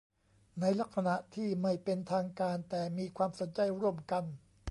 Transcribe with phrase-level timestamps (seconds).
[0.59, 4.23] ในลักษณะที่ไม่เป็นทางการแต่มีความสนใจร่วมกัน